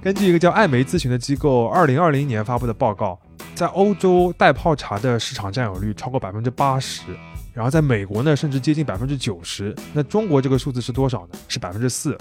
[0.00, 3.20] 根据一个叫艾媒咨询的机构二零二零年发布的报告，
[3.56, 7.02] 在欧洲袋泡茶的市场占有率超过百分之八十，
[7.52, 9.74] 然后在美国呢甚至接近百分之九十。
[9.92, 11.32] 那中国这个数字是多少呢？
[11.48, 12.16] 是百分之四。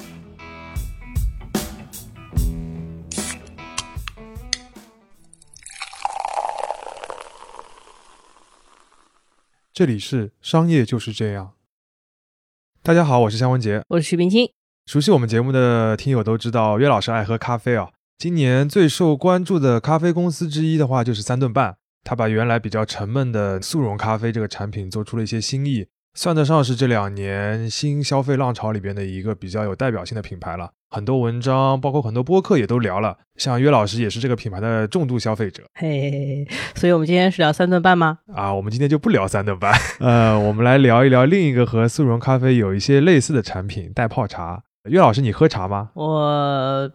[9.72, 11.54] 这里是商业就是这样。
[12.82, 14.52] 大家好，我是向文杰，我是徐冰清。
[14.88, 17.90] 熟悉我们节目的听友都知道，岳老师爱喝咖啡啊。
[18.18, 21.76] 今年最受关注的咖啡公司之一的话，就是三顿半。
[22.06, 25.88] 他把原来比较沉闷的速溶咖啡这个产品做出了一些新意。
[26.14, 30.72] 算得上是这两年新消费浪潮里边的一个比较有代表性的品牌了。
[30.90, 33.18] 很多文章，包括很多播客也都聊了。
[33.36, 35.64] 像岳老师也是这个品牌的重度消费者。
[35.74, 38.20] 嘿，所以我们今天是聊三顿半吗？
[38.34, 39.78] 啊，我们今天就不聊三顿半。
[40.00, 44.64] 呃，我们来聊一聊另一个和速溶咖啡有一些类似的产品——袋泡茶。
[44.90, 45.90] 约老师，你喝茶吗？
[45.94, 46.92] 我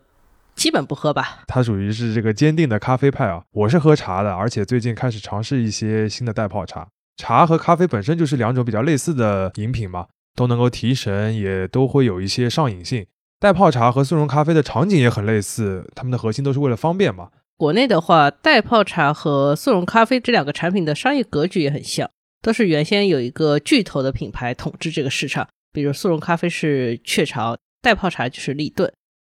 [0.55, 1.43] 基本不喝吧。
[1.47, 3.43] 他属于是这个坚定的咖啡派啊。
[3.53, 6.89] 我是喝茶的，而且最近开始尝试一些新的袋泡茶。
[7.17, 13.07] 茶和咖啡本身就是两种比较类似的饮品嘛，都能够提神，也都会有一些上瘾性。
[13.39, 17.29] 袋泡茶和速溶咖啡的场景也很类似，它们的核心都是为了方便嘛。
[17.57, 28.91] 国内的话，袋泡茶和速溶咖啡这两个产品的商业格局也很像，都是原先有一个巨头的品牌统治这个市场，比如速溶咖啡是雀巢，袋泡茶就是立顿。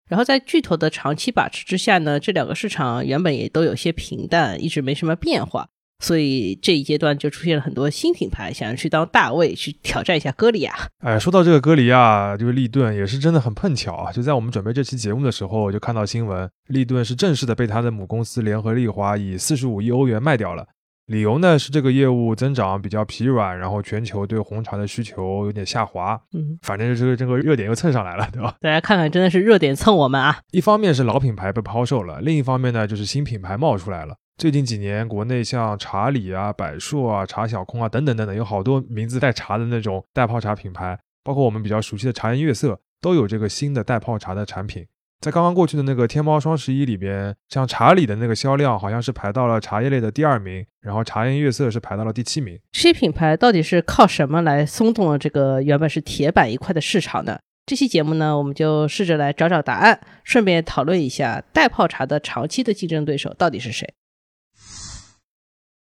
[0.09, 5.69] 然后在巨头的长期把持之下呢，这两个市场原本也都有些平淡，一直没什么变化。
[6.03, 10.75] 所以这一阶段就出现了很多新品牌，想要去当大卫，去挑战一下歌里亚。
[10.99, 14.11] 哎，说到这个歌里亚，就是立顿，也是真的很碰巧啊！
[14.11, 20.67] 就在我们准备这期节目的时候，我就看到新闻，立顿是正式的被他的母公司联合利华以四十五亿欧元卖掉了。
[21.07, 26.19] 理由呢是这个业务增长比较疲软，然后全球对红茶的需求有点下滑。
[26.33, 28.55] 嗯，反正就是这个热点又蹭上来了，对吧？
[28.61, 30.39] 大家看看，真的是热点蹭我们啊！
[30.51, 34.15] 一方面是老品牌被抛售了，另一方面呢就是新品牌冒出来了。
[34.37, 44.87] 最近几年，国内像茶里啊、百硕啊、茶小空啊等等等等，有好多名字带茶的那种袋泡茶品牌，包括我们比较熟悉的茶颜悦色，都有这个新的袋泡茶的产品。
[45.21, 52.59] 在刚刚过去的那个天猫双十一里边，像茶里的那个销量好像是排到了茶叶类的第二名，然后茶颜悦色是排到了第七名。
[52.71, 57.37] 这些品牌到底是靠什么来松动了这个原本是铁板一块的市场呢？
[57.67, 63.93] 这期节目呢，我们就试着来找找答案，顺便讨论一下袋泡茶的长期的竞争对手到底是谁。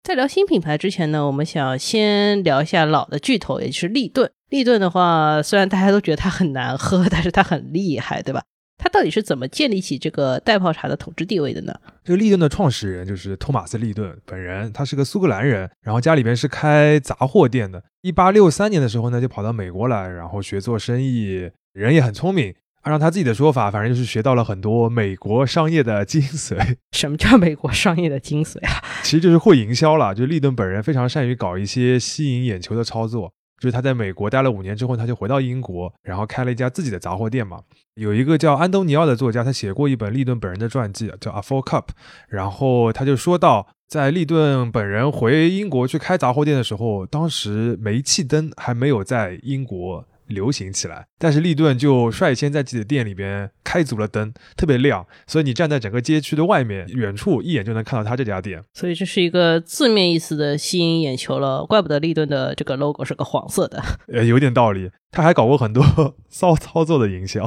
[0.03, 4.29] 在聊新品牌之前呢，我们想先聊一下老的巨头，也就是立顿。
[4.49, 8.43] 立顿的话，虽然大家都觉得它很难喝，但是它很厉害，对吧？
[8.85, 11.73] 它到底是怎么建立起这个袋泡茶的统治地位的呢？
[12.03, 17.83] 这个利顿的创始人就是托马斯·利顿本人，他是个苏格兰人，然后家里边是开杂货店的。
[18.03, 22.53] 一八六三年的时候呢，就跑到美国来，然后学做生意，人也很聪明。
[22.83, 26.77] 按照他自己的说法，反正就是学到了很多美国商业的精髓。
[26.93, 28.83] 什么叫美国商业的精髓啊？
[29.01, 30.13] 其实就是会营销了。
[30.13, 33.33] 就利顿本人非常善于搞一些吸引眼球的操作。
[33.59, 37.61] 就是他在美国待了五年之后，他就回到英国，然后开了一家自己的杂货店嘛。
[37.95, 41.83] 有一个叫安东尼奥的作家，他写过一本利顿本人的传记，叫《A Full Cup》。
[42.27, 50.05] 然后他就说到，在利顿本人回英国去开杂货店的时候，当时煤气灯还没有在英国。
[50.27, 58.63] 流行起来，但是利顿就率先在自己的店里边开足了灯，特别亮，所以你站在整个街区的外面，远处一眼就能看到他这家店。
[58.73, 63.81] 所以这是一个字面意思的吸引眼球了，怪不得利顿的这个 logo 是个黄色的。
[64.11, 64.91] 呃，有点道理。
[65.11, 67.45] 他还搞过很多骚操作的营销，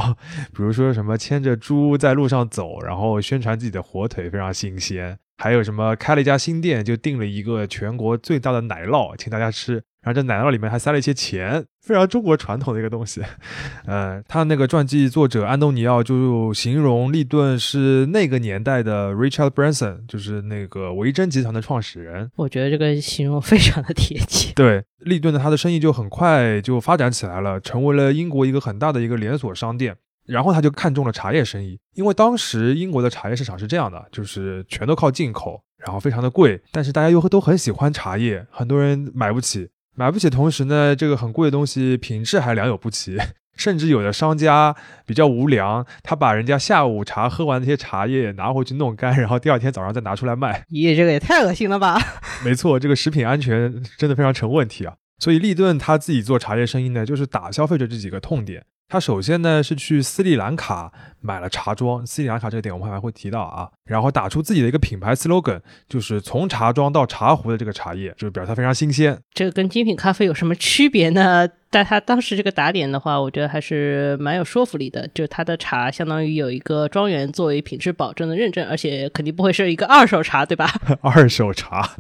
[0.55, 9.83] 比如说什么牵着猪在路上走，然后宣传自己的火腿非常新鲜，还有什么开了一家新店就订了一个全国最大的奶酪，请大家吃。
[10.01, 13.21] 然后这奶酪里面还塞了一些钱，非常中国传统的一个东西。
[13.87, 22.31] 呃，他那个传记作者安东尼奥就形容利顿是那个年代的 Richard Branson，就是那个维珍集团的创始人。
[22.37, 24.53] 我觉得这个形容非常的贴切。
[24.57, 29.97] 对，利顿的他的生意就很快就发展起来了，成为了英国一个很大的一个连锁商店。
[30.27, 39.71] 然后他就看中了茶叶生意，因为当时英国的茶叶市场是这样的，就是全都靠进口，然后非常的贵，但是大家又都很喜欢茶叶，很多人买不起。
[39.99, 43.19] 买不起，同时呢，这个很贵的东西品质还良莠不齐，
[43.59, 50.65] 甚至有的商家比较无良，他把人家下午茶喝完那些茶叶拿回去弄干，然后第二天早上再拿出来卖。
[50.71, 51.99] 咦，这个也太恶心了吧！
[52.45, 54.95] 没错，这个食品安全真的非常成问题啊。
[55.19, 58.65] 所以利顿他自己做茶叶生意呢，就是打消费者这几个痛点。
[58.89, 60.91] 他首先呢是去斯里兰卡
[61.21, 69.19] 买了茶庄，斯里兰卡这个点我们还会提到啊，然后打出自己的一个品牌 slogan，就是从茶庄到茶壶的这个茶叶，就是表示它非常新鲜。
[69.35, 71.47] 这个跟精品咖啡有什么区别呢？
[71.71, 75.07] 但他当时这个打点的话，我觉得还是蛮有说服力的。
[75.09, 80.67] 就是他的茶相当于有一个庄园作为品质保证的认证，而且肯定不会是一个二手茶，对吧？
[81.03, 81.91] 二手茶。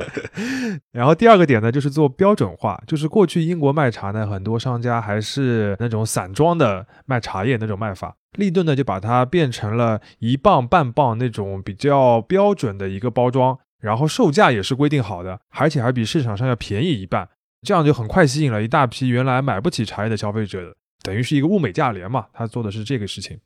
[0.90, 17.28] 然后第二个点呢，就是做标准化，就是过去英国卖茶呢，很多商家还是那种散装的卖茶叶那种卖法，立顿呢就把它变成了一磅半磅那种比较标准的一个包装，然后售价也是规定好的，而且还比市场上要便宜一半。
[17.62, 22.26] 这样就很快吸引了一大批原来买不起茶叶的消费者，等于是一个物美价廉嘛。
[22.32, 23.36] 他做的是这个事情，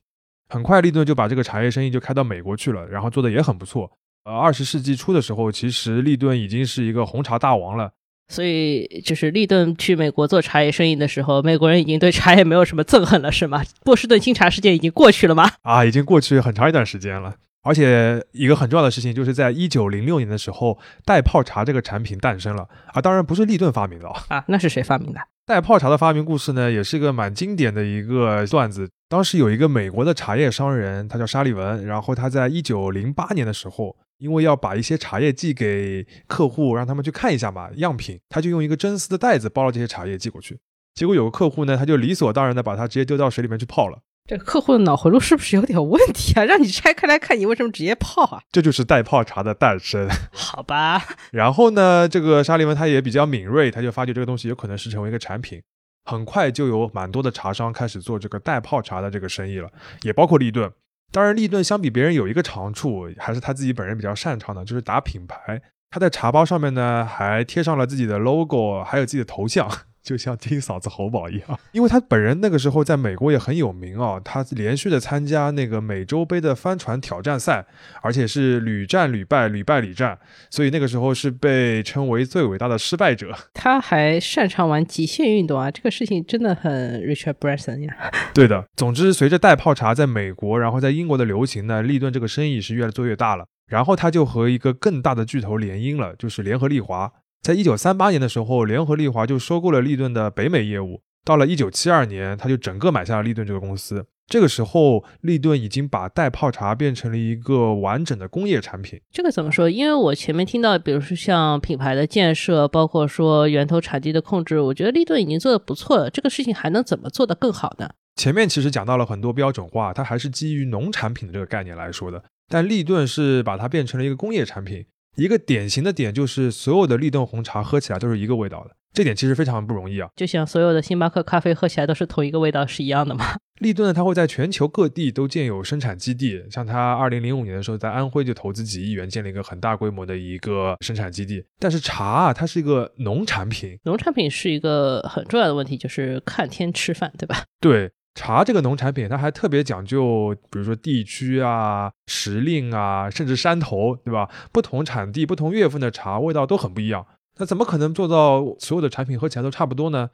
[0.51, 3.91] 很快利顿就把这个茶叶生意就开到美国去了，然后做的也很不错。
[4.25, 7.91] 呃，二十世纪初的时候，其实利顿已经是一个红茶大王了。
[8.33, 13.63] 所以，就是利顿去美国做茶叶生意的时候，美国人已经对茶叶没有什么憎恨了，是吗？
[13.85, 15.49] 波士顿清茶事件已经过去了吗？
[15.63, 17.35] 啊，已经过去很长一段时间了。
[17.65, 23.01] 而且一个很重要的事情，就是在一九零六年的时候，袋泡茶这个产品诞生了啊！
[23.01, 25.21] 当然不是利顿发明的啊，那是谁发明的？
[25.47, 28.89] 袋泡茶的发明故事呢，也是一个蛮经典的一个段子。
[29.09, 40.61] 当时有一个美国的茶叶商人，他叫沙利文，然后他在一九零八年的时候，因为要把一些茶叶寄给客户，让他们去看一下嘛样品，他就用一个真丝的袋子包了这些茶叶寄过去。
[40.95, 43.99] 结果有个客户呢，他就理所当然的把它直接丢到水里面去泡了。
[44.29, 46.45] 这个客户的脑回路是不是有点问题啊？
[46.45, 48.41] 让你拆开来看，你为什么直接泡啊？
[48.53, 50.09] 这就是袋泡茶的诞生。
[50.31, 51.03] 好吧。
[51.33, 55.61] 然后呢，这个沙利文他也比较敏锐，他就发觉这个东西有可能是成为一个产品。
[56.05, 59.69] 很快就有蛮多的茶商开始做这个袋泡茶的这个生意了，
[60.03, 60.71] 也包括利顿。
[61.13, 65.61] 当然，利顿相比别人有一个长处，还是他自己本人比较擅长的，就是打品牌。
[65.91, 69.71] 他在茶包上面呢，还贴上了自己的 logo，还有自己的头像。
[70.03, 77.65] 就像听嫂子喉宝一样，因为他本人那个时候在美国也很有名啊，他连续的参加那个美洲杯的帆船挑战赛，
[78.03, 80.19] 而且是屡战屡败，屡败屡战，
[80.51, 83.33] 所以那个时候是被称为最伟大的失败者。
[83.55, 87.95] 他还擅长玩极限运动啊，这个事情真的很 Richard Branson 呀。
[88.35, 97.13] 对的，总之随着袋泡茶在美国，然后在英国的流行呢，利顿这个生意是越做越大了，然后他就和一个更大的巨头联姻了，就是联合利华。
[97.43, 101.03] 在一九三八年的时候，联合利华就收购了利顿的北美业务。
[101.25, 104.07] 到了一九七二年，他就整个买下了利顿这个公司。
[104.29, 109.01] 这个时候，利顿已经把袋泡茶变成了一个完整的工业产品。
[109.11, 109.69] 这个怎么说？
[109.69, 116.09] 因为我前面听到，比如说像品牌的建设，包括说源头产地的控制，我觉得利顿已经做得不错了。
[116.09, 117.91] 这个事情还能怎么做得更好呢？
[118.15, 122.23] 前面其实讲到了很多标准化，它还是基于农产品的这个概念来说的。
[122.49, 124.85] 但利顿是把它变成了一个工业产品。
[125.17, 130.09] 一个典型的点就是，所有的立顿红茶喝起来都是一个味道的，这点其实非常不容易啊。
[130.17, 133.37] 就像所有的星巴克咖啡喝起来都是同一个味道是一样的吗？
[133.61, 141.45] 立顿呢，它会在全球各地都建有生产基地，像它二零零五年的时候在安徽就投资几亿元建了一个很大规模的一个生产基地。
[141.59, 147.45] 但是茶啊，它是一个农产品，农产品是一个很重要的问题，就是看天吃饭，对吧？
[147.61, 147.93] 对。
[148.15, 154.29] 茶这个农产品，它还特别讲究，比如说地区啊、时令啊，甚至山头，对吧？
[154.53, 157.07] 不同产地、不同月份的茶味道都很不一样。
[157.39, 160.11] 那怎么可能做到所有的产品喝起来都差不多呢？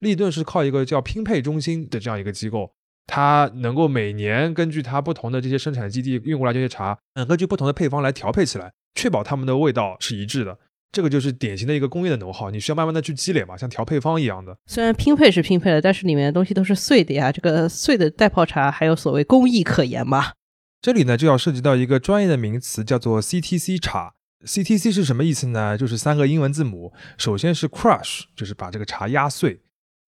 [0.00, 2.72] 立顿是靠一个叫拼配中心的这样一个机构，
[3.06, 10.58] 它能够每年根据它不同的这些生产基地运过来这些茶，嗯，根据不同的配方来调配起来，确保它们的味道是一致的。
[10.96, 14.56] 这个就是典型的一个工业的能耗，你需要慢慢的去积累嘛，像调配方一样的。
[14.64, 17.30] 虽然拼配是拼配了，但是里面的东西都是碎的呀。
[17.30, 20.32] 这个碎的袋泡茶还有所谓工艺可言吗？
[20.80, 24.14] 这里呢就要涉及到一个专业的名词，叫做 CTC 茶。
[24.46, 25.76] CTC 是什么意思呢？
[25.76, 29.58] 就是三个英文字母，首先是 crush，就是把这个茶压碎；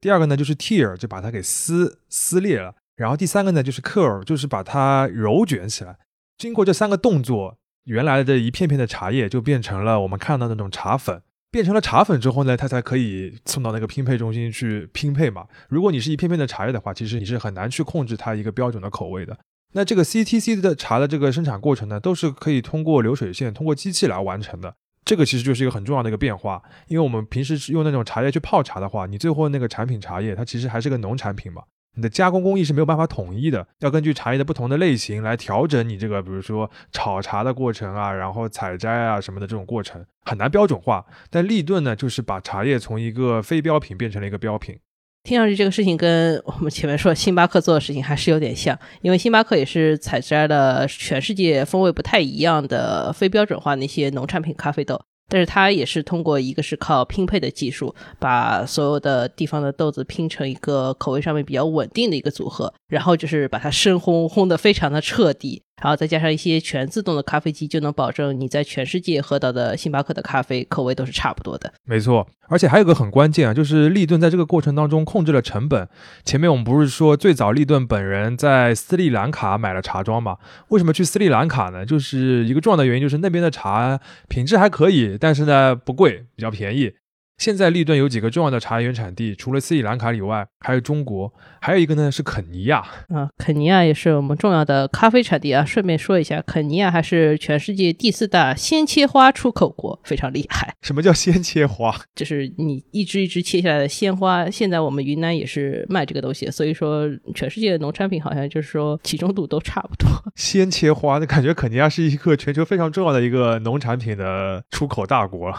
[0.00, 5.98] 第二个呢就是 tear，就把它给撕撕裂了；然后第三个呢就是 curl，就是把它揉卷起来。
[6.38, 7.58] 经过这三个动作。
[7.88, 15.46] 原来的一片片的茶叶就变成了我们看到那种茶粉，变成了茶粉之后呢，它才可以送到那个拼配中心去拼配嘛。
[15.70, 19.38] 如果你是一片片的茶叶的话，其实你是很难去控制它一个标准的口味的。
[19.72, 24.74] 那这个 CTC 的茶的这个生产过程呢，都是可以通过流水线、通过机器来完成的。
[25.06, 31.62] 这个其实就是一个很重要的一个变化，因为我们平时用那种茶叶去泡茶的话，你最后那个产品茶叶它其实还是个农产品嘛。
[31.98, 41.04] 你的加工工艺是没有办法统一的，要根据茶叶的不同的类型来调整你这个，比如说炒茶的过程啊，然后采摘啊什么的这种过程很难标准化。
[41.28, 44.78] 但立顿呢，就是把茶叶从一个非标品变成了一个标品。
[45.24, 55.02] 听上去这个事情跟我们前面说星巴克做的事情还是有点像，因为星巴克也是采摘了全世界风味不太一样的非标准化那些农产品咖啡豆。
[55.28, 65.62] 但是它也是通过一个是靠拼配的技术，把所有的地方的豆子拼成一个口味上面比较稳定的一个组合，然后就是把它深烘，烘的非常的彻底。
[65.80, 71.72] 然后再加上一些全自动的咖啡机，就能保证你在全世界喝到的星巴克的咖啡口味都是差不多的。
[71.84, 75.88] 没错，而且还有个很关键啊，就是利顿在这个过程当中控制了成本。
[76.24, 80.38] 前面我们不是说最早利顿本人在斯里兰卡买了茶庄吗？
[80.68, 81.86] 为什么去斯里兰卡呢？
[81.86, 86.92] 就是一个重要的原因，就是那边的茶品质还可以，但是呢不贵，比较便宜。
[87.38, 92.78] 现在利顿有几个重要的茶园产地，除了斯里兰卡以外，还有中国，还有一个呢是肯尼亚
[93.08, 93.30] 啊。
[93.38, 95.64] 肯尼亚也是我们重要的咖啡产地啊。
[95.64, 100.74] 顺便说一下，肯尼亚还是全世界第四大鲜切花出口国，非常厉害。
[100.82, 101.94] 什么叫鲜切花？
[102.16, 104.50] 就是你一支一支切下来的鲜花。
[104.50, 110.08] 现在我们云南也是卖这个东西，所以说全世界的农产品好像就是说集中度都差不多。
[110.34, 115.54] 鲜切花，那感觉肯尼亚是一个全球非常重要的一个农产品的出口大国。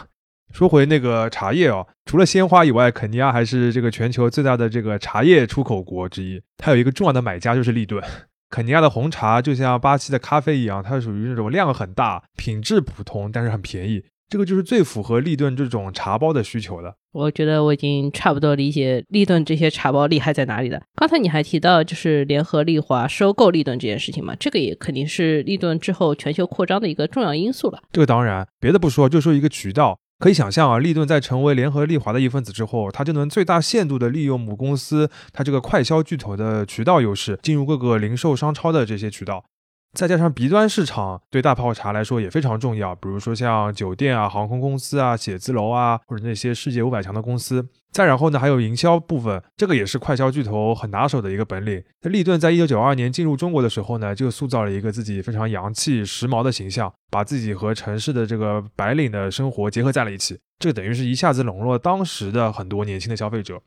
[0.52, 6.40] 说回那个茶叶哦，除了鲜花以外，肯尼亚还是这个全球最大的这个茶叶出口国之一。
[6.56, 8.02] 它有一个重要的买家就是利顿。
[8.50, 14.02] 肯尼亚的红茶就像巴西的咖啡一样，它属于那种量很大、品质普通，但是很便宜。
[14.28, 16.94] 这个就是最符合利顿这种茶包的需求的。
[17.12, 20.80] 我觉得我已经差不多理解利顿这些茶包厉害在哪里了。
[20.96, 27.80] 刚才你还提到就是联合利华收购利顿这件事情嘛，这个也肯定是利顿之后全球扩张的一个重要因素了。
[27.92, 29.98] 这个当然，别的不说，就说一个渠道。
[30.20, 39.42] 可以想象啊，利顿在成为联合利华的一份子之后，它就能最大限度地利用母公司它这个快销巨头的渠道优势，进入各个零售商超的这些渠道。
[39.92, 47.68] 再加上 B 端市场对大泡茶来说也非常重要，比如说像酒店啊、航空公司啊、写字楼啊，或者那些世界五百强的公司。
[47.90, 51.82] 再然后呢，还有营销部分，这个也是快销巨头很拿手的一个本领。
[52.02, 60.38] 那利顿在一九九二年进入中国的时候呢，就塑造了一个自己非常洋气、时髦的形象，把自己和城市的这个白领的生活结合在了一起。
[60.60, 63.60] 这等于是一下子笼络当时的很多年轻的消费者。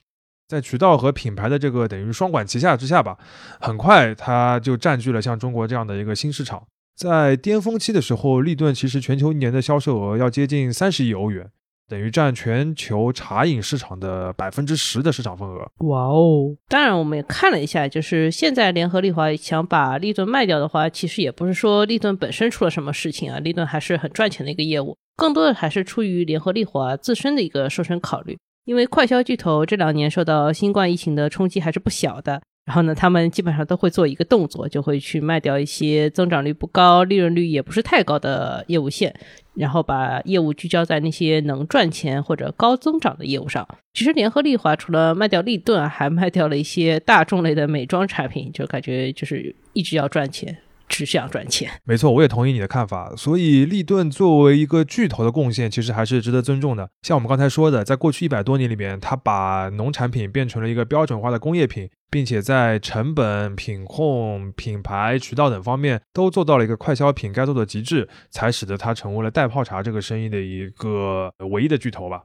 [0.54, 3.18] 在渠道和品牌的这个等于双管齐下之下吧，
[3.60, 6.64] 很快它就占据了像中国这样的一个新市场。
[6.96, 11.50] 在巅峰期的时候，利顿其实全球一年的销售额要接近三十亿欧元，
[11.90, 15.68] 等于占全球茶饮市场的百分之十的市场份额。
[15.88, 16.56] 哇哦！
[16.70, 28.38] 当然，我们也看了一下，就是现在联合利华想把利顿卖掉的话，其实也不是说利顿本身出了什么事情啊，利顿还是很赚钱的一个业务，更多的还是出于联合利华自身的一个瘦身考虑。
[28.66, 39.14] 因为快消巨头这两年受到新冠疫情的冲击还是不小的，然后呢，他们基本上都会做一个动作，就会去卖掉一些增长率不高、利润率也不是太高的业务线，
[39.56, 43.68] 然后把业务聚焦在那些能赚钱或者高增长的业务上。
[43.94, 50.58] 其实联合利华除了卖掉利顿，还卖掉了一些大众类的美妆产品，就感觉就是一直要赚钱。
[50.88, 53.16] 只想赚钱，没错，我也同意你的看法。
[53.16, 56.90] 所以，利顿作为一个巨头的贡献，其实还是值得尊重的。
[57.02, 72.24] 像我们刚才说的，在过去一百多年里面，它把农产品变成了一个标准化的工业品，并且在成本、品控、品牌、渠道等方面都做到了一个快消品该做的极致，才使得它成为了代泡茶这个生意的一个唯一的巨头吧。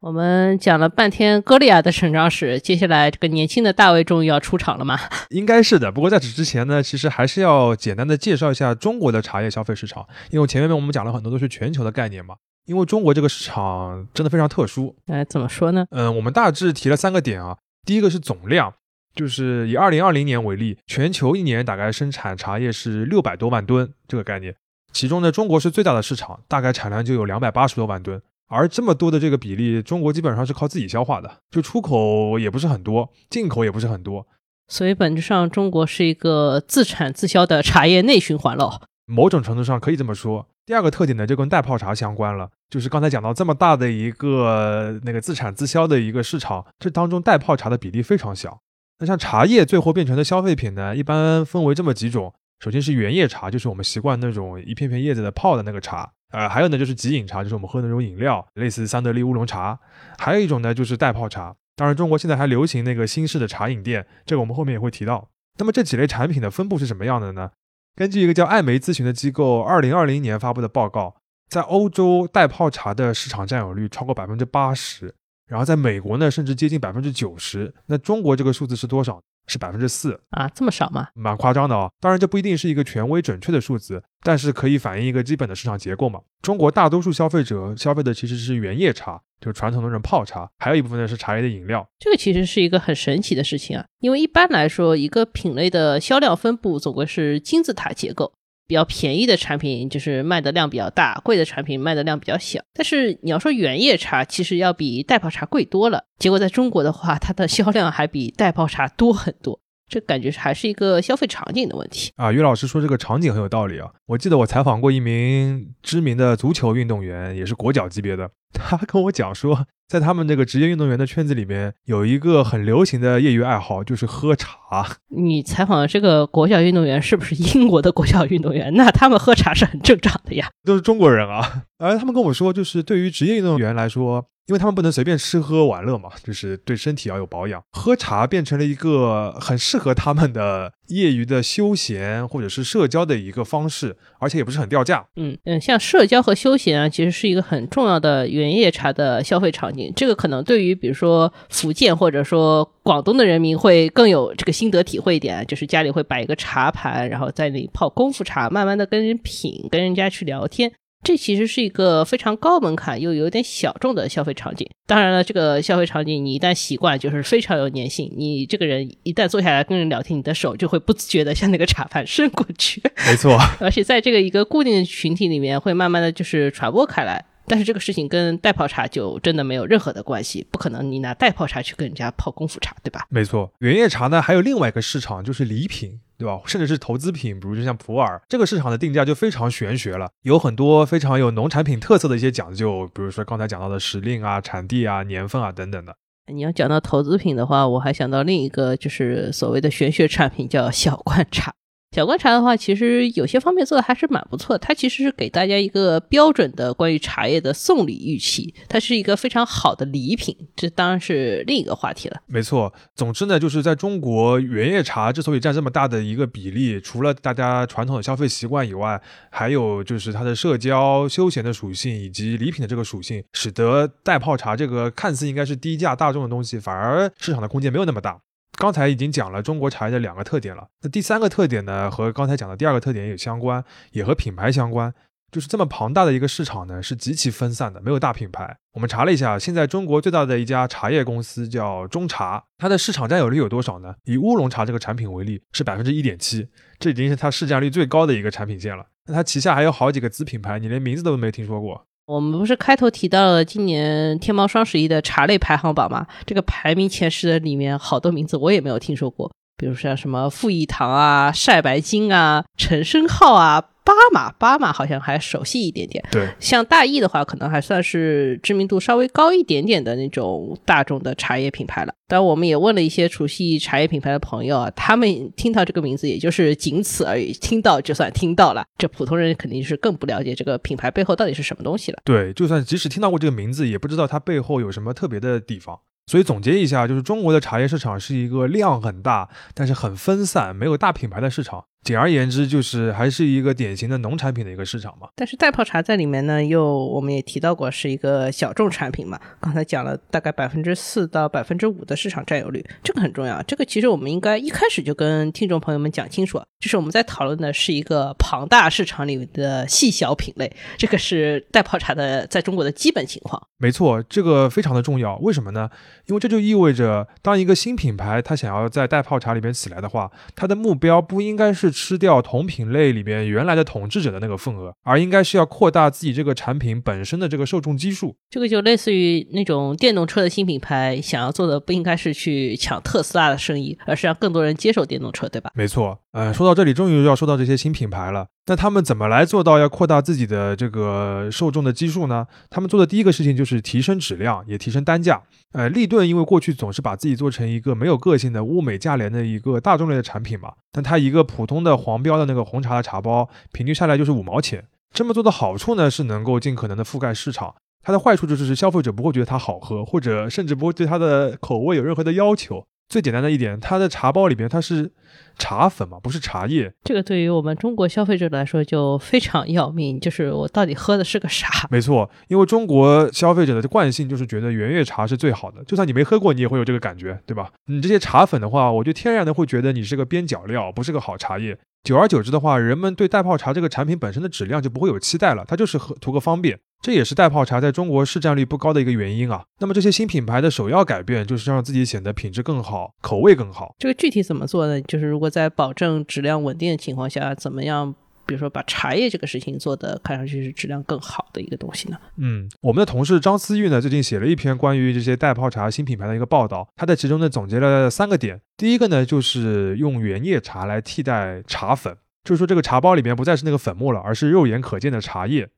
[0.00, 4.98] 我们讲了半天歌利亚的成长史，接下来这个年轻的大卫终于要出场了吗？
[5.28, 5.92] 应该是的。
[5.92, 12.36] 不过在此之前呢，其实还是要简单的介绍一下中国的茶叶消费市场，因为前面我们讲了很多都是全球的概念嘛。
[12.64, 14.96] 因为中国这个市场真的非常特殊。
[15.08, 15.84] 哎，怎么说呢？
[15.90, 17.58] 嗯，我们大致提了三个点啊。
[17.84, 18.72] 第一个是总量，
[19.14, 24.54] 就是以二零二零年为例，全球一年大概生产茶叶是六百多万吨这个概念，
[24.94, 28.22] 其中呢，中国是最大的市场，大概产量就有两百八十多万吨。
[28.50, 34.26] 而这么多的这个比例，中国基本上是靠自己消化的，就出口也不是很多，进口也不是很多，
[34.66, 38.82] 所以本质上中国是一个自产自销的茶叶内循环了。
[39.06, 40.48] 某种程度上可以这么说。
[40.66, 48.60] 第二个特点呢，就跟代泡茶相关了，就是刚才讲到这么大的一个那个自产自销的一个市场，这当中代泡茶的比例非常小。
[48.98, 56.12] 那像茶叶最后变成的消费品呢，一般分为这么几种，首先是原叶茶，就是我们习惯那种一片片叶子的泡的那个茶。
[56.30, 59.78] 呃，还有呢，就是即饮茶，就是我们喝的那种饮料，类似三得利乌龙茶。
[60.18, 61.56] 还有一种呢，就是代泡茶。
[61.76, 65.28] 当然，中国现在还流行那个新式的茶饮店，这个我们后面也会提到。
[65.58, 67.50] 那么这几类产品的分布是什么样的呢？
[67.96, 71.16] 根据一个叫艾媒咨询的机构二零二零年发布的报告，
[71.48, 75.14] 在欧洲代泡茶的市场占有率超过百分之八十，
[75.48, 77.74] 然后在美国呢，甚至接近百分之九十。
[77.86, 79.20] 那中国这个数字是多少？
[79.50, 81.08] 是百分之四啊，这么少吗？
[81.14, 81.90] 蛮夸张的哦。
[82.00, 86.20] 当然，这不一定是一个权威准确的数字，但是可以反映一个基本的市场结构嘛。
[86.40, 91.84] 中国大多数消费者消费的其实是原叶茶，就是传统的那种泡茶，还有一部分呢是茶叶的饮料。
[91.98, 98.32] 这个其实是一个很神奇的事情啊，因为一般来说，一个品类的销量分布总归是金字塔结构。
[98.70, 102.60] 比较便宜的产品就是卖的量比较大，贵的产品卖的量比较小。
[102.72, 106.04] 但是你要说原叶茶，其实要比袋泡茶贵多了。
[106.20, 109.60] 结果在中国的话，它的销量还比袋泡茶多很多。
[109.88, 112.30] 这感觉还是一个消费场景的问题啊。
[112.30, 113.90] 于老师说这个场景很有道理啊。
[114.06, 119.66] 我记得我采访过一名知名的足球运动员，也是国脚级别的，他跟我讲说。
[119.90, 124.86] 在他们这个职业运动员的圈子里面，有一个很流行的业余爱好，就是喝茶。
[125.08, 128.72] 你采访的这个国脚运动员是不是英国的国脚运动员？
[128.74, 131.64] 那他们喝茶是很正常的呀，都是中国人啊。
[131.78, 134.26] 而他们跟我说，就是对于职业运动员来说。
[134.50, 137.62] 因为他们不能随便吃喝玩乐嘛，就是对身体要有保养。
[137.70, 145.06] 喝茶变成了一个很适合他们的业余的休闲或者是社交的一个方式，而且也不是很掉价。
[145.14, 149.92] 嗯嗯，像社交和休闲啊，其实是一个很重要的原叶茶的消费场景。
[149.94, 160.72] 这个可能对于比如说福建或者说广东的人民会更有这个心得体会一点，就是家里会摆一个茶盘，然后在那里泡功夫茶，慢慢的跟人品，跟人家去聊天。
[161.02, 164.68] 这其实是一个非常高门槛又有点小众的消费场景。
[164.86, 168.12] 当然了，这个消费场景你一旦习惯，就是非常有粘性。
[168.16, 172.82] 你这个人一旦坐下来跟人聊天，你的手就会不自觉的向那个茶盘伸过去。
[173.06, 177.24] 没错， 而且在这个一个固定的群体里面，会慢慢的就是传播开来。
[177.46, 183.06] 但是这个事情跟代泡茶就真的没有任何的关系，不可能你拿代泡茶去跟人家泡功夫茶，对吧？
[183.08, 185.98] 没错，原叶茶呢还有另外一个市场就是礼品。
[186.20, 186.38] 对吧？
[186.44, 195.96] 甚至是投资品，比如就像普洱这个市场的定价就非常玄学了，有很多非常有农产品特色的一些讲究，比如说刚才讲到的时令啊、产地啊、年份啊等等的。
[196.30, 201.54] 你要讲到投资品的话，我还想到另一个就是所谓的玄学产品，叫小罐茶。
[201.92, 204.58] 小观察的话，其实有些方面做的还是蛮不错的。
[204.60, 210.36] 它其实是给大家一个标准的关于茶叶的送礼预期，它是一个非常好的礼品。
[210.54, 212.20] 这当然是另一个话题了。
[212.26, 228.20] 没错，总之呢，就是在中国原叶茶之所以占这么大的一个比例，除了大家传统的消费习惯以外，还有就是它的社交休闲的属性以及礼品的这个属性，使得袋泡茶这个看似应该是低价大众的东西，反而市场的空间没有那么大。
[228.60, 234.92] 刚才已经讲了中国茶叶的两个特点了，那第三个特点呢，和刚才讲的第二个特点也相关，也和品牌相关。
[235.32, 238.58] 就是这么庞大的一个市场呢，是极其分散的，没有大品牌。
[238.74, 243.94] 我们查了一下，现在中国最大的一家茶叶公司叫中茶，它的市场占有率有多少呢？
[244.04, 246.46] 以乌龙茶这个产品为例，是百分之一点七，
[246.78, 248.84] 这已经是它市占率最高的一个产品线了。
[249.06, 251.86] 那它旗下还有好几个子品牌，你连名字都没听说过。
[252.10, 256.04] 我们不是开头提到了今年天猫双十一的茶类排行榜吗？
[256.26, 263.62] 这个排名前十的里面，好多名字我也没有听说过，比如像什么富益堂啊、晒白金啊、陈升号啊。
[263.82, 266.04] 巴马，巴马好像还熟悉一点点。
[266.12, 271.92] 对，像大益的话，可能还算是知名度稍微高一点点的那种大众的茶叶品牌了。
[272.06, 278.64] 但我们也问了一些熟悉茶叶品牌的朋友啊，他们听到这个名字也就是仅此而已，听到就算听到了。
[278.78, 281.98] 这普通人肯定是更不了解这个品牌背后到底是什么东西了。
[282.04, 285.80] 对，就算即使听到过这个名字，也不知道它背后有什么特别的地方。
[286.06, 291.64] 所以总结一下，就是中国的茶叶市场是一个量很大，但是很分散，没有大品牌的市场。
[291.82, 295.08] 简而言之，就是还是一个典型的农产品的一个市场嘛。
[295.16, 299.18] 但是袋泡茶在里面呢，又我们也提到过，是一个小众产品嘛。
[299.40, 303.42] 刚才讲了大概百分之四到百分之五的市场占有率，这个很重要。
[303.44, 313.40] 这个其实我们应该一开始就跟听众朋友们讲清楚，就是我们在讨论的是一个庞大市场里的细小品类，这个是袋泡茶的在中国的基本情况。
[313.56, 315.16] 没错，这个非常的重要。
[315.16, 315.70] 为什么呢？
[316.06, 321.69] 因为这就意味着，当一个新品牌它想要在袋泡茶里面起来的话，它的目标不应该是。
[321.70, 328.16] 吃掉同品类里边原来的统治者的那个份额，而应该是要扩大自己这个产品本身的这个受众基数。
[328.28, 335.50] 这个就类似于那种电动车的新品牌想要做的，不应该是去抢特斯拉的生意，而是让更多人接受电动车，对吧？
[335.54, 335.98] 没错。
[336.12, 338.26] 呃，说到这里，终于要说到这些新品牌了。
[338.46, 342.26] 那他们怎么来做到要扩大自己的这个受众的基数呢？
[342.48, 345.22] 他们做的第一个事情就是提升质量，也提升单价。
[345.52, 354.64] 呃，立顿因为过去总是把自己做成一个没有个性的物美价廉的一个大众类的产品嘛，但它一个普通的黄标的那个红茶的茶包，平均下来就是五毛钱。
[354.92, 357.54] 这么做的好处呢，是能够尽可能的覆盖市场。
[357.82, 362.64] 它的坏处就是消费者不会觉得它好喝，或者甚至不会对它的口味有任何的要求。
[362.90, 364.90] 最简单的一点，它的茶包里边它是
[365.38, 366.72] 茶粉嘛，不是茶叶。
[366.82, 371.48] 这个对于我们中国消费者来说就非常要命，就是我到底喝的是个啥？
[371.70, 377.52] 没错，因为中国消费者的惯性就是觉得圆月茶是最好的，就算你没喝过，你也会有这个感觉，对吧？
[377.66, 381.56] 你这些茶粉的话，我就天然的会觉得你是个边角料，不是个好茶叶。
[381.84, 389.44] 久而久之的话，人们对袋泡茶这个产品本身的质量就不会有期待了，它就是喝图个方便，这也是袋泡茶在中国市占率不高的一个原因啊。
[389.58, 393.74] 那么这些新品牌的首要改变就是让自己显得品质更好，口味更好。
[393.78, 394.80] 这个具体怎么做呢？
[394.82, 397.94] 就是如果在保证质量稳定的情况下，怎么样？
[398.26, 401.98] 比如说把茶叶这个事情做的看上去是质量更好的一个东西呢？
[402.16, 408.40] 嗯，我们的同事张思玉呢，最近写了一篇关于这些代泡茶新品牌的一个报道，他在其中呢总结了三个点。
[408.56, 415.48] 第一个呢，就是用原叶茶来替代茶粉，就是说这个茶包里面不再是那个粉末了，而是肉眼可见的茶叶。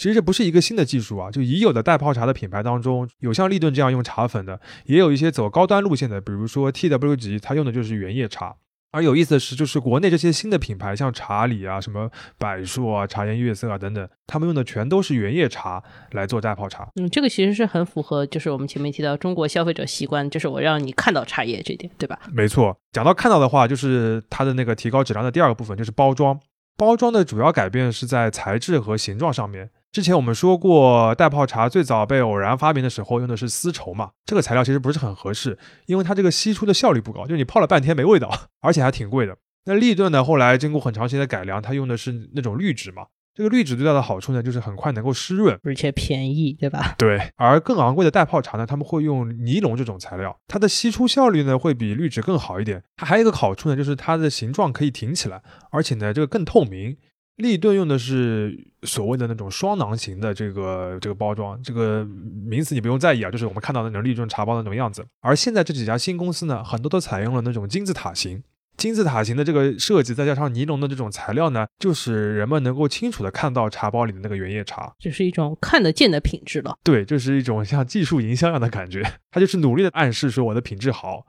[0.00, 8.56] 其实这不是一个新的技术啊，就已有的袋泡茶的品牌当中，有像立顿这样用茶粉的，也有一些走高端路线的，比如说 TW 级，它用的就是原叶茶。
[8.92, 15.82] 而有意思的是，就是国内这些新的品牌，像茶里啊、什么柏树啊、茶颜悦色啊等等，他们用的全都是原叶茶
[16.12, 16.88] 来做袋泡茶。
[16.98, 22.18] 嗯，这个其实是很符合，就是我们前面提到中国消费者习惯，就是我让你看到茶叶这点，对吧？
[22.32, 26.40] 没错，讲到看到的话，就是它的那个提高质量的第二个部分就是包装。
[26.78, 29.68] 包装的主要改变是在材质和形状上面。
[29.92, 38.30] 之前我们说过，袋泡茶最早被偶然发明的时候用的是丝绸嘛，这个材料其实不是很合适，因为它这个吸出的效率不高，就是你泡了半天没味道，
[38.62, 39.36] 而且还挺贵的。
[39.64, 46.94] 那立顿呢，后来经过很长时间的改良，它用的是那种滤纸嘛，这个滤纸最大的好处呢，就是很快能够湿润，而且便宜，对吧？
[46.96, 47.32] 对。
[47.34, 52.80] 而更昂贵的袋泡茶呢，他们会用尼龙这种材料，它的吸出效率呢会比滤纸更好一点。
[52.96, 56.96] 它还有一个好处呢，就是它的形状可以挺起来，而且呢这个更透明。
[57.40, 65.04] 立顿用的是所谓的那种双囊型的这个这个包装，这个名词你不用在意啊，就是我们看到的那种立顿茶包的那种样子。
[65.20, 68.42] 而现在这几家新公司呢，很多都采用了那种金字塔型，
[68.76, 76.76] 金字塔型的这个设计，再加上尼龙的这种材料呢，就使人们能够清楚的看到茶包里的那个原叶茶，这是一种看得见的品质了。
[76.82, 81.26] 对，就是一种像技术营销一样的感觉，它就是努力的暗示说我的品质好。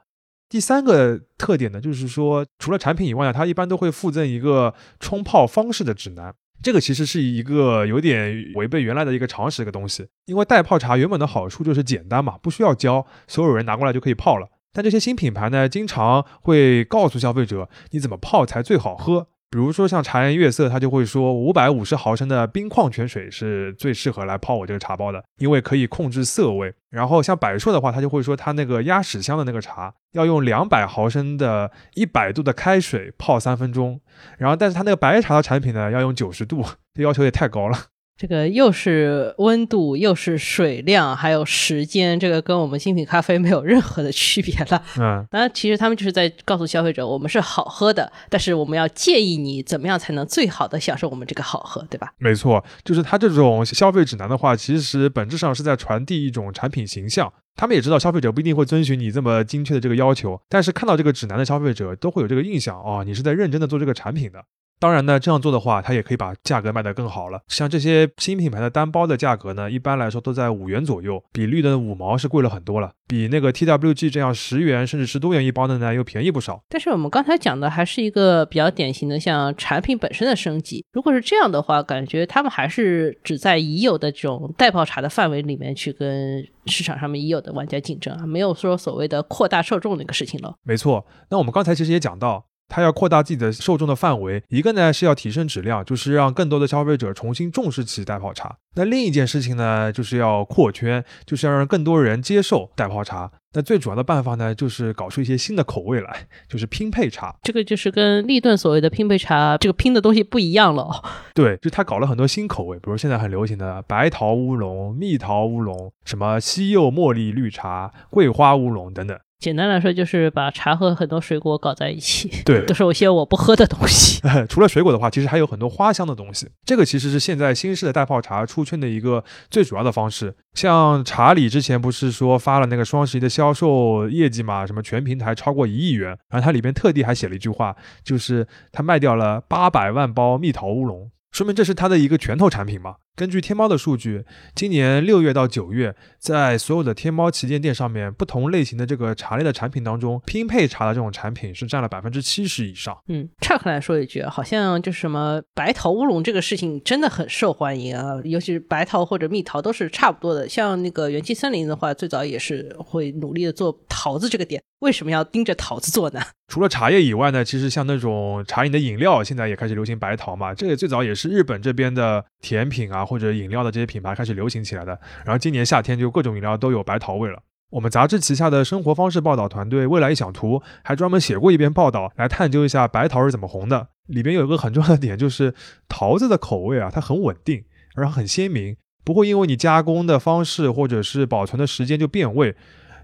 [0.52, 6.34] 第三个特点呢，就是说，除了产品以外呢，它一般都会附赠一个冲泡方式的指南。
[6.62, 14.46] 这个其实是一个有点违背原来的一个常识一个东西，因为袋泡茶原本的好处就是简单嘛，不需要教，所有人拿过来就可以泡了。
[14.74, 19.28] 但这些新品牌呢，经常会告诉消费者你怎么泡才最好喝。
[19.52, 26.72] 比如说像茶颜悦色，他就会说五百五十毫升的冰矿泉水是最适合来泡我这个茶包的，因为可以控制色味。
[26.88, 34.00] 然后像柏树的话，他就会说他那个鸭屎香的那个茶要用两百毫升的一百度的开水泡三分钟。
[34.38, 37.76] 然后但是他那个白茶的产品呢，要用九十度，这要求也太高了。
[38.22, 44.80] 这个又是温度，又是水量，还有时间，这个跟我们精品咖啡没有任何的区别了。
[44.96, 52.12] 嗯，当然，其实他们就是在告诉消费者，我们是好喝的，但是我们要建议你怎么样才能最好的享受我们这个好喝，对吧？
[52.18, 57.32] 没错，就是他这种消费指南的话，其实本质上是在传递一种产品形象。
[57.56, 64.44] 他们也知道消费者不一定会遵循你这么精确的这个要求，但是看到这个指南的消费者都会有这个印象哦，你是在认真的做这个产品的。
[64.78, 67.40] 当然呢，这样做的话，它也可以把价格卖得更好了。
[67.46, 72.90] 像这些新品牌的单包的价格呢，一般来说都在五元左右，比绿的五毛是贵了很多了。
[73.06, 76.60] 比那个 TWG 这样十元甚至十多元一包的呢，又便宜不少。
[76.68, 80.84] 但是我们刚才讲的还是一个比较典型的像产品本身的升级。
[80.92, 90.54] 如果是这样的话，感觉他们还是只在已有的这种代泡茶的范围里面去跟市场上面已有的玩家竞争啊，没有说所谓的扩大受众那个事情了。
[90.64, 92.46] 没错，那我们刚才其实也讲到。
[92.72, 98.56] 它要扩大自己的受众的范围，一个呢是要提升质量，就是让更多的消费者重新重视起代泡茶。
[98.74, 103.30] 那另一件事情呢，就是要扩圈，就是要让更多人接受代泡茶。
[103.54, 107.36] 那最主要的办法呢，就是搞出一些新的口味来，就是拼配茶。
[107.42, 110.90] 这个就是跟立顿所谓的拼配茶，这个拼的东西不一样了。
[111.34, 119.18] 对，就他搞了很多新口味，比如现在很流行的白桃乌龙、蜜桃乌龙、什么西柚茉莉绿茶、桂花乌龙等等。
[119.42, 124.22] 简单来说，就是把茶和很多水果搞在一起，对， 都是有些我不喝的东西。
[124.48, 126.48] 除了水果的话，其实还有很多花香的东西。
[126.64, 130.32] 这个其实是现在新式的袋泡茶出圈的一个最主要的方式。
[130.54, 137.74] 像茶里之前不是说发了那个双十一的销售业绩嘛，什么全平台超过一亿元，然后它里边特地还写了一句话，
[138.04, 141.10] 就是它卖掉了八百万包蜜桃乌龙。
[141.32, 142.94] 说明这是它的一个拳头产品嘛？
[143.14, 152.96] 根据天猫的数据，今年六月到九月，在所有的天猫旗舰店上面，不同类型的这个茶类的产品当中，拼配茶的这种产品是占了百分之七十以上。
[153.08, 160.48] 嗯，岔开来说一句，好像就是什么白桃乌龙这个事情真的很受欢迎啊，尤其是白桃或者蜜桃都是差不多的。
[160.48, 164.62] 像那个元气森林的话，最早也是会努力的做桃子这个点。
[164.78, 166.20] 为什么要盯着桃子做呢？
[166.48, 170.52] 除了茶叶以外呢，其实像那种茶饮的饮料，现在也开始流行白桃嘛。
[170.52, 175.00] 这个最早也是日本这边的甜品啊或者饮料的这些品牌开始流行起来的。
[175.24, 177.40] 然后今年夏天就各种饮料都有白桃味了。
[177.70, 183.88] 我们杂志旗下的生活方式报道团队未来一想图还专门写过一篇报道来探究一下白桃是怎么红的。
[184.08, 185.54] 里边有一个很重要的点就是
[185.88, 192.54] 桃子的口味啊，它很稳定，然后很鲜明，不会因为你加工的方式或者是保存的时间就变味。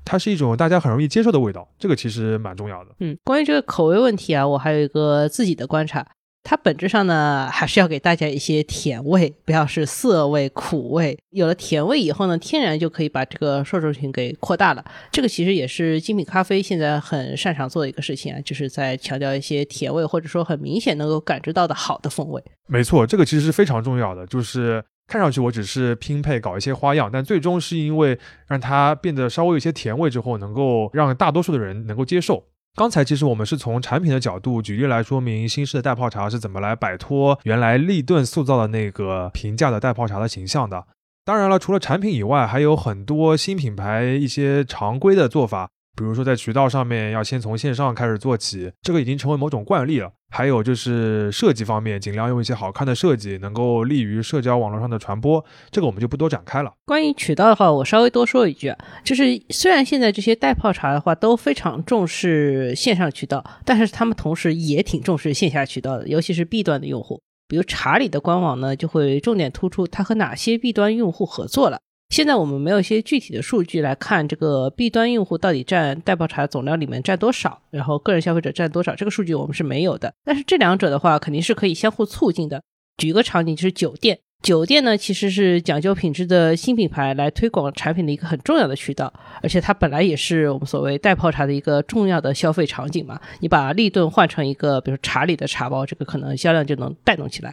[0.04, 2.90] 它是一种大家很容易接受的味道，这个其实蛮重要的。
[3.00, 6.06] 嗯，关于这个口味问题啊，我还有一个自己的观察。
[6.50, 11.14] 它本质上呢，还是要给大家一些甜味，不要是涩味、苦味。
[11.28, 14.82] 有了甜味以后呢，天然就可以把这个受众群给扩大了。
[15.12, 22.42] 这个其实也是精品咖啡现在很擅长做的一个事情啊，就是在强调一些甜味，或者说很明显能够感知到的好的风味。
[22.66, 32.42] 没错，这个其实是非常重要的，就是看上去我只是拼配搞一些花样，但最终是因为让它变得稍微有些甜味之后，能够让大多数的人能够接受。
[32.74, 40.86] 刚才其实我们是从产品的角度举例来说明新式的袋泡茶是怎么来摆脱原来立顿塑造的那个平价的袋泡茶的形象的。
[41.24, 45.70] 当然了，除了产品以外，还有很多新品牌一些常规的做法。
[45.98, 50.08] 比如说，在渠道上面要先从线上开始做起，这个已经成为某种惯例了。
[50.30, 55.44] 还有就是设计方面，尽量用一些好看的设计，能够利于社交网络上的传播。
[55.72, 56.72] 这个我们就不多展开了。
[56.84, 67.20] 关于渠道的话，我稍微多说一句啊，就是虽然现在这些代泡茶的话都非常重视线上渠道，但是他们同时也挺重视线下渠道的，尤其是 B 端的用户。
[67.48, 71.80] 比如茶里的官网呢，就会重点突出它和哪些 B 端用户合作了。
[72.10, 80.12] 现在我们没有一些具体的数据来看这个 B 端用户到底占代泡茶总量里面占多少，然后个人消费者占多少，这个数据我们是没有的。
[80.24, 82.62] 但是这两者的话肯定是可以相互促进的。
[82.96, 93.20] 举一个场景，就是酒店，酒店呢其实是讲究品质的新品牌来推广产品的一个很重要的渠道，而且它本来也是我们所谓代泡茶的一个重要的消费场景嘛。
[93.40, 97.52] 你把立顿换成一个比如茶里的茶包，这个可能销量就能带动起来。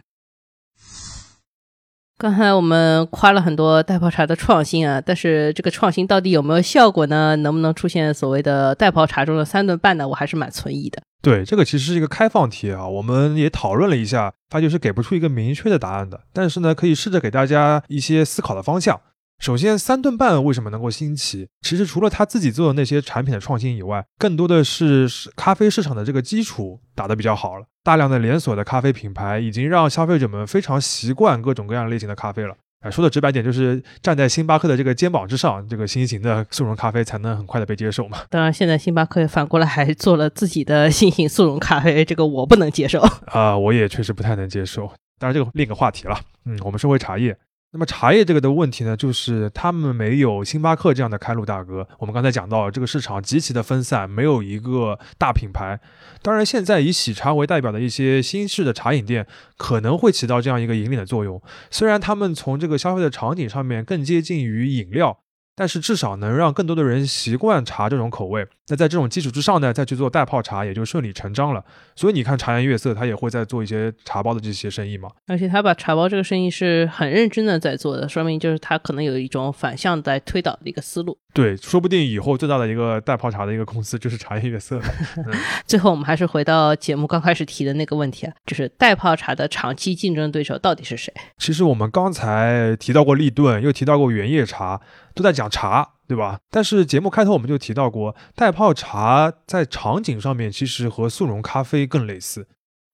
[2.18, 7.36] 刚才我们夸了很多袋泡茶的创新啊，但是这个创新到底有没有效果呢？
[7.36, 10.08] 能不能出现所谓的袋泡茶中的三顿半呢？
[10.08, 11.02] 我还是蛮存疑的。
[11.20, 16.18] 对，这个其实是一个开放题啊，我们也讨论了一下，发觉是给不出一个明确的答案的。
[16.32, 18.98] 但是呢，可以试着给大家一些思考的方向。
[19.38, 21.46] 首先，三顿半为什么能够兴起？
[21.60, 27.66] 其实除了他自己做的那些产品的创新以外，更多的是咖啡市场的这个基础打得比较好了。
[27.86, 32.52] 大量的连锁的咖啡品牌已经让消费者们非常习惯各种各样类型的咖啡了。
[32.80, 38.18] 哎，说的直白点，就是站在星巴克的这个肩膀之上，这个新型的速溶咖啡才能很快的被接受嘛。
[38.28, 44.88] 当然，现在星巴克反过来还做了自己的新型速溶咖啡，这个我不能接受啊，我也确实不太能接受。
[45.20, 46.18] 当然，这个另一个话题了。
[46.44, 47.36] 嗯，我们说回茶叶。
[47.76, 51.86] 那么茶叶这个的问题呢，就是他们没有星巴克这样的开路大哥。
[51.98, 55.78] 我们刚才讲到，这个市场极其的分散，没有一个大品牌。
[56.22, 59.26] 当然，现在以喜茶为代表的一些新式的茶饮店，
[59.58, 61.38] 可能会起到这样一个引领的作用。
[61.70, 65.18] 虽然他们从这个消费的场景上面更接近于饮料。
[65.56, 68.46] 但是至少能让更多的人习惯茶这种口味。
[68.68, 71.64] 那在这种基础之上呢，再去做袋泡茶，也就顺理成章了。
[71.94, 75.08] 所以你看，茶颜悦色，他也会在做一些茶包的这些生意嘛。
[75.28, 81.16] 而且他把茶包这个生意是很认真的在做的，说明就是他可能有一种反向在推导的一个思路。
[81.32, 84.80] 对，说不定以后最大的一个袋泡茶的一个公司就是茶颜悦色。
[85.64, 91.14] 最后我们还是回到节目刚开始提的那个问题啊，就是袋泡茶的长期竞争对手到底是谁？
[91.38, 94.80] 其实我们刚才提到过立顿，又提到过原叶茶。
[95.16, 96.38] 都在讲茶，对吧？
[96.50, 102.46] 但是节目开头我们就提到过，袋泡茶在场景上面其实和速溶咖啡更类似。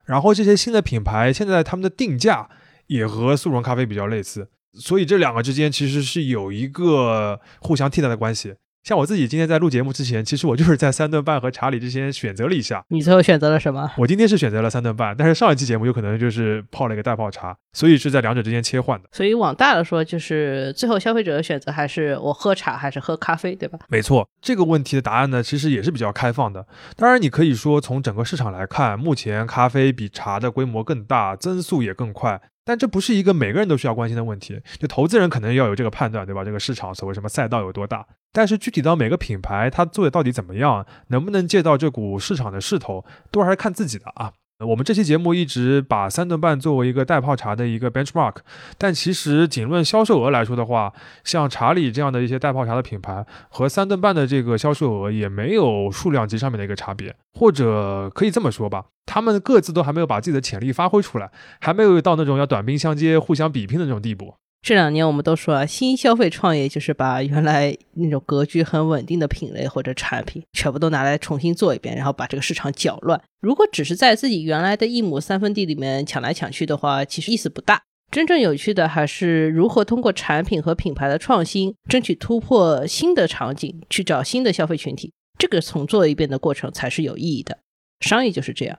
[0.07, 2.49] 然后这些新的品牌现在他们的定价
[2.87, 8.55] 也和速溶咖啡比较类似，所以这两个之间其实是有一个互相替代的关系。
[8.85, 12.85] 像我自己今天在录节目之前，其实我就是在三顿半和茶里之间选择了一下。
[12.89, 13.89] 你最后选择了什么？
[13.97, 19.09] 我今天是选择了三顿半，但是上一期节目有可能就是泡了一个袋泡茶，所以是在两者之间切换的。
[19.13, 23.79] 所以往大了说，就是最后消费者的选择还是我喝茶还是喝咖啡，对吧？
[23.89, 26.67] 没错，这个问题的答案呢，其实也是比较开放的。
[26.97, 32.41] 当然，你可以说从整个市场来看，目前咖啡比茶的规模更大，增速也更快。
[32.65, 36.45] 但这不是一个每个人都需要关心的问题，就投资人可能要有这个判断，对吧？
[36.45, 38.07] 这个市场所谓什么赛道有多大？
[38.33, 44.33] 但是具体到每个品牌，它做的到底怎么样，能不能借到这股市场的势头，都还是看自己的啊。
[44.67, 48.37] 我们这期节目一直把三顿半作为一个代泡茶的一个 benchmark，
[48.79, 50.93] 但其实仅论销售额来说的话，
[51.25, 64.35] 像查理这样的一些代泡茶的品牌和三顿半的这个销售额也没有数量级上面的一个差别，或者可以这么说吧，他们各自都还没有把自己的潜力发挥出来，还没有到那种要短兵相接、互相比拼的那种地步。
[64.63, 73.21] 这两年我们都说啊，新消费创业就是把原来那种格局很稳定的品类或者产品全部都拿来重新做一遍，然后把这个市场搅乱。
[73.41, 77.83] 如果只是在自己原来的一亩三分地里面抢来抢去的话，其实意思不大。
[78.13, 85.13] 真正有趣的还是如何通过产品和品牌的创新，争取突破新的场景，去找新的消费群体。
[85.39, 87.59] 这个重做一遍的过程才是有意义的。
[87.99, 88.79] 商业就是这样。